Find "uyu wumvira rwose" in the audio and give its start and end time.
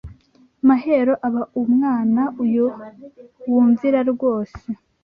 2.43-4.59